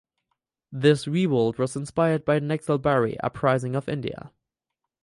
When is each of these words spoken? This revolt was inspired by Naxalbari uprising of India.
This 0.71 1.07
revolt 1.07 1.59
was 1.59 1.75
inspired 1.75 2.25
by 2.25 2.39
Naxalbari 2.39 3.17
uprising 3.21 3.75
of 3.75 3.87
India. 3.87 4.31